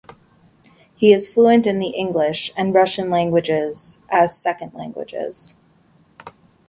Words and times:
He 0.95 1.13
is 1.13 1.31
fluent 1.31 1.67
in 1.67 1.77
the 1.77 1.89
English 1.89 2.51
and 2.57 2.73
Russian 2.73 3.11
languages 3.11 4.01
as 4.09 4.35
second 4.35 4.73
languages. 4.73 5.57